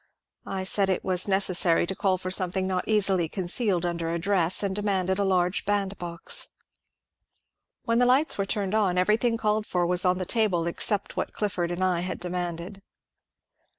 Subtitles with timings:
[0.47, 4.17] I said it was neces sary to call for something not easily concealed under a
[4.17, 6.47] dress, and demanded a large bandbox.
[7.87, 11.69] WJien the lights were turned on everything called for was on thettable except what Clifford
[11.69, 12.81] and I had demanded.